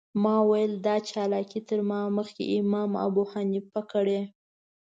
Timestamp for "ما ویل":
0.23-0.73